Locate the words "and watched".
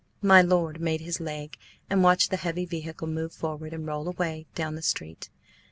1.87-2.31